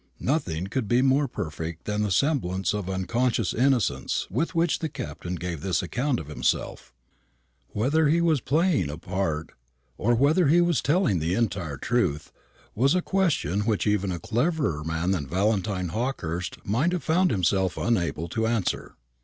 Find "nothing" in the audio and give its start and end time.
0.19-0.65